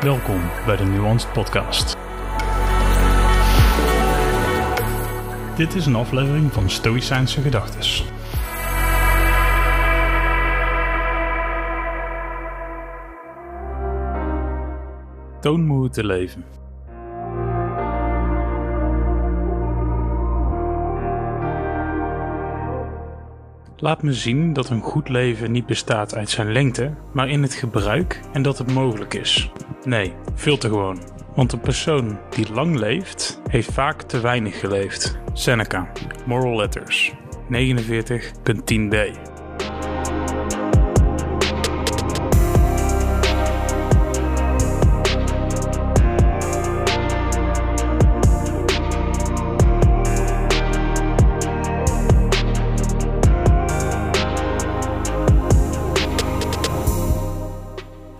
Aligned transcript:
Welkom 0.00 0.40
bij 0.66 0.76
de 0.76 0.84
Nuanced 0.84 1.32
Podcast. 1.32 1.96
Dit 5.56 5.74
is 5.74 5.86
een 5.86 5.94
aflevering 5.94 6.52
van 6.52 6.70
Stoïcijnse 6.70 7.40
Gedachtes. 7.40 8.04
Toon 15.40 15.90
te 15.90 16.04
leven. 16.04 16.44
Laat 23.80 24.02
me 24.02 24.12
zien 24.12 24.52
dat 24.52 24.70
een 24.70 24.80
goed 24.80 25.08
leven 25.08 25.52
niet 25.52 25.66
bestaat 25.66 26.14
uit 26.14 26.30
zijn 26.30 26.52
lengte, 26.52 26.94
maar 27.12 27.28
in 27.28 27.42
het 27.42 27.54
gebruik 27.54 28.20
en 28.32 28.42
dat 28.42 28.58
het 28.58 28.72
mogelijk 28.72 29.14
is. 29.14 29.50
Nee, 29.84 30.12
veel 30.34 30.58
te 30.58 30.68
gewoon. 30.68 31.00
Want 31.34 31.52
een 31.52 31.60
persoon 31.60 32.18
die 32.30 32.52
lang 32.52 32.78
leeft, 32.78 33.40
heeft 33.48 33.72
vaak 33.72 34.02
te 34.02 34.20
weinig 34.20 34.60
geleefd. 34.60 35.18
Seneca, 35.32 35.92
Moral 36.26 36.56
Letters, 36.56 37.12
49.10b. 37.52 38.96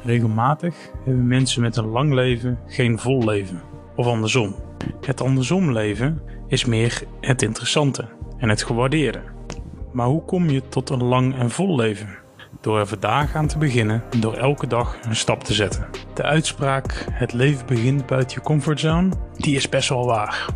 Regelmatig 0.09 0.75
hebben 1.05 1.27
mensen 1.27 1.63
met 1.63 1.77
een 1.77 1.87
lang 1.87 2.13
leven 2.13 2.59
geen 2.67 2.99
vol 2.99 3.25
leven. 3.25 3.61
Of 3.97 4.07
andersom. 4.07 4.55
Het 5.01 5.21
andersom 5.21 5.73
leven 5.73 6.23
is 6.47 6.65
meer 6.65 7.03
het 7.21 7.43
interessante 7.43 8.09
en 8.39 8.49
het 8.49 8.63
gewaardeerde. 8.63 9.23
Maar 9.93 10.07
hoe 10.07 10.25
kom 10.25 10.51
je 10.51 10.69
tot 10.69 10.91
een 10.91 11.05
lang 11.05 11.39
en 11.39 11.51
vol 11.51 11.77
leven? 11.77 12.09
Door 12.61 12.79
er 12.79 12.87
vandaag 12.87 13.35
aan 13.35 13.47
te 13.47 13.59
beginnen 13.59 14.03
en 14.11 14.21
door 14.21 14.35
elke 14.35 14.67
dag 14.67 14.97
een 15.03 15.17
stap 15.17 15.45
te 15.45 15.55
zetten. 15.55 15.87
De 16.15 16.23
uitspraak: 16.23 17.05
het 17.11 17.33
leven 17.33 17.67
begint 17.67 18.07
buiten 18.07 18.37
je 18.37 18.45
comfortzone, 18.47 19.11
die 19.37 19.57
is 19.57 19.69
best 19.69 19.89
wel 19.89 20.07
waar 20.07 20.47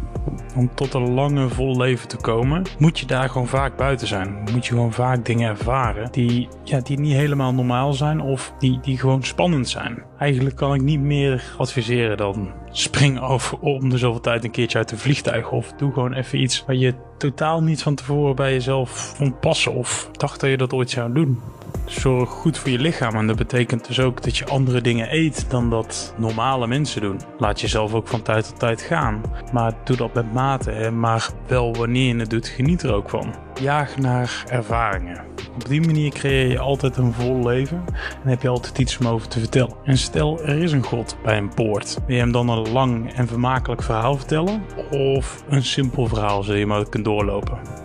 om 0.55 0.75
tot 0.75 0.95
een 0.95 1.15
lange 1.15 1.49
vol 1.49 1.77
leven 1.77 2.09
te 2.09 2.17
komen, 2.17 2.63
moet 2.79 2.99
je 2.99 3.07
daar 3.07 3.29
gewoon 3.29 3.47
vaak 3.47 3.77
buiten 3.77 4.07
zijn. 4.07 4.45
Moet 4.53 4.67
je 4.67 4.73
gewoon 4.73 4.93
vaak 4.93 5.25
dingen 5.25 5.49
ervaren 5.49 6.13
die, 6.13 6.49
ja, 6.65 6.81
die 6.81 6.99
niet 6.99 7.13
helemaal 7.13 7.55
normaal 7.55 7.93
zijn 7.93 8.21
of 8.21 8.53
die, 8.59 8.81
die 8.81 8.99
gewoon 8.99 9.25
spannend 9.25 9.69
zijn. 9.69 10.03
Eigenlijk 10.19 10.57
kan 10.57 10.75
ik 10.75 10.83
niet 10.83 11.01
meer 11.01 11.55
adviseren 11.59 12.17
dan 12.17 12.51
spring 12.71 13.21
over 13.21 13.59
om 13.59 13.89
de 13.89 13.99
zoveel 13.99 14.21
tijd 14.21 14.45
een 14.45 14.51
keertje 14.51 14.79
uit 14.79 14.91
een 14.91 14.99
vliegtuig 14.99 15.51
of 15.51 15.73
doe 15.73 15.93
gewoon 15.93 16.13
even 16.13 16.41
iets 16.41 16.65
waar 16.67 16.77
je 16.77 16.95
totaal 17.19 17.63
niet 17.63 17.83
van 17.83 17.95
tevoren 17.95 18.37
bij 18.37 18.53
jezelf 18.53 18.91
vond 18.91 19.41
passen 19.41 19.75
of 19.75 20.09
dacht 20.13 20.41
dat 20.41 20.51
je 20.51 20.57
dat 20.57 20.73
ooit 20.73 20.91
zou 20.91 21.13
doen. 21.13 21.41
Zorg 21.85 22.31
goed 22.31 22.59
voor 22.59 22.71
je 22.71 22.79
lichaam 22.79 23.15
en 23.15 23.27
dat 23.27 23.37
betekent 23.37 23.87
dus 23.87 24.01
ook 24.01 24.23
dat 24.23 24.37
je 24.37 24.47
andere 24.47 24.81
dingen 24.81 25.15
eet 25.15 25.51
dan 25.51 25.71
dat 25.71 26.15
normale 26.17 26.67
mensen 26.67 27.01
doen. 27.01 27.21
Laat 27.39 27.61
jezelf 27.61 27.95
ook 27.95 28.09
van 28.09 28.23
tijd 28.23 28.49
tot 28.49 28.59
tijd 28.59 28.81
gaan, 28.81 29.23
maar 29.53 29.73
doe 29.85 29.97
dat 29.97 30.15
met 30.15 30.33
mate. 30.33 30.71
Hè? 30.71 30.91
Maar 30.91 31.29
wel 31.47 31.75
wanneer 31.75 32.15
je 32.15 32.21
het 32.21 32.31
doet, 32.31 32.49
geniet 32.49 32.83
er 32.83 32.95
ook 32.95 33.11
van. 33.11 33.35
Jaag 33.61 33.97
naar 33.97 34.45
ervaringen. 34.49 35.25
Op 35.55 35.69
die 35.69 35.81
manier 35.81 36.11
creëer 36.11 36.49
je 36.49 36.59
altijd 36.59 36.97
een 36.97 37.13
vol 37.13 37.47
leven 37.47 37.85
en 38.23 38.29
heb 38.29 38.43
je 38.43 38.49
altijd 38.49 38.79
iets 38.79 38.99
om 38.99 39.07
over 39.07 39.29
te 39.29 39.39
vertellen. 39.39 39.75
En 39.85 39.99
stel 39.99 40.43
er 40.43 40.63
is 40.63 40.73
een 40.73 40.85
God 40.85 41.17
bij 41.23 41.37
een 41.37 41.55
poort. 41.55 41.99
Wil 42.07 42.17
je 42.17 42.23
hem 42.23 42.33
dan 42.33 42.49
een 42.49 42.73
lang 42.73 43.13
en 43.13 43.29
vermakelijk 43.29 43.83
verhaal 43.83 44.17
vertellen? 44.17 44.63
Of 44.91 45.45
een 45.49 45.65
simpel 45.65 46.07
verhaal 46.07 46.43
zodat 46.43 46.59
je 46.59 46.67
maar 46.67 46.89
kunt 46.89 47.05
doorlopen? 47.05 47.82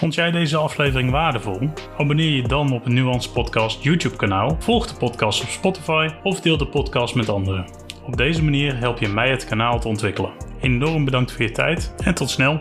Vond 0.00 0.14
jij 0.14 0.30
deze 0.30 0.56
aflevering 0.56 1.10
waardevol? 1.10 1.70
Abonneer 1.98 2.30
je 2.30 2.42
dan 2.42 2.72
op 2.72 2.86
een 2.86 2.94
Nuance 2.94 3.32
Podcast 3.32 3.82
YouTube 3.82 4.16
kanaal, 4.16 4.56
volg 4.58 4.86
de 4.86 4.94
podcast 4.94 5.42
op 5.42 5.48
Spotify 5.48 6.08
of 6.22 6.40
deel 6.40 6.56
de 6.56 6.66
podcast 6.66 7.14
met 7.14 7.28
anderen. 7.28 7.66
Op 8.06 8.16
deze 8.16 8.44
manier 8.44 8.76
help 8.76 8.98
je 8.98 9.08
mij 9.08 9.30
het 9.30 9.44
kanaal 9.44 9.80
te 9.80 9.88
ontwikkelen. 9.88 10.32
Enorm 10.60 11.04
bedankt 11.04 11.32
voor 11.32 11.42
je 11.42 11.50
tijd 11.50 11.94
en 12.04 12.14
tot 12.14 12.30
snel! 12.30 12.60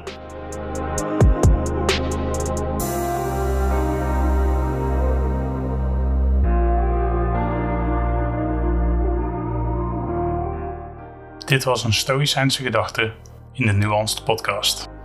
Dit 11.46 11.64
was 11.64 11.84
een 11.84 11.94
Stoïcijnse 11.94 12.64
gedachte 12.64 13.14
in 13.54 13.66
de 13.66 13.74
Nuanced 13.74 14.24
Podcast. 14.24 14.99